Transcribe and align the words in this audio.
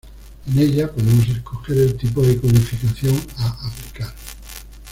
En 0.47 0.57
ella 0.57 0.91
podemos 0.91 1.29
escoger 1.29 1.77
el 1.77 1.95
tipo 1.95 2.23
de 2.23 2.35
codificación 2.41 3.21
a 3.37 3.67
aplicar 3.67 4.11